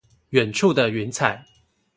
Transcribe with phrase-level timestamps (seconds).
[0.31, 1.45] 遠處的雲彩